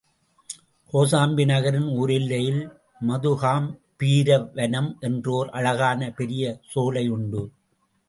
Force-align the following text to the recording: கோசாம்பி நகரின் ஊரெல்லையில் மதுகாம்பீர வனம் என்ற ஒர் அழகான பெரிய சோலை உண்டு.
கோசாம்பி 0.93 1.43
நகரின் 1.45 1.89
ஊரெல்லையில் 1.97 2.63
மதுகாம்பீர 3.07 4.39
வனம் 4.53 4.91
என்ற 4.99 5.43
ஒர் 5.43 5.49
அழகான 5.49 6.11
பெரிய 6.11 6.59
சோலை 6.69 7.09
உண்டு. 7.09 7.43